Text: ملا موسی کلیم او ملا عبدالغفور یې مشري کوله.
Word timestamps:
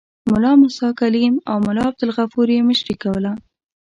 ملا 0.31 0.51
موسی 0.61 0.89
کلیم 0.99 1.33
او 1.49 1.57
ملا 1.67 1.83
عبدالغفور 1.89 2.47
یې 2.55 2.61
مشري 2.69 2.95
کوله. 3.03 3.31